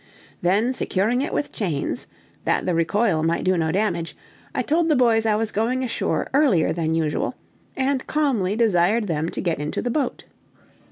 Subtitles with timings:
[0.41, 2.07] Then securing it with chains,
[2.43, 4.17] that the recoil might do no damage,
[4.55, 7.35] I told the boys I was going ashore earlier than usual,
[7.77, 10.25] and calmly desired them to get into the boat.